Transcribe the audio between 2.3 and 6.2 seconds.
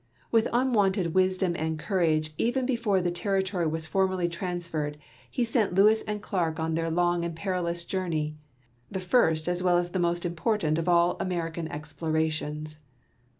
even before the territory was formally transferred, he sent Lewis